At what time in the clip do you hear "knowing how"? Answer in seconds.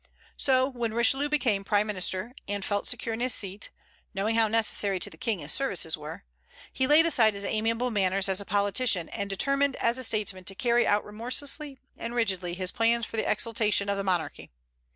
4.15-4.47